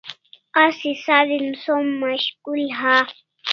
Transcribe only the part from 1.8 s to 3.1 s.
mashkul ha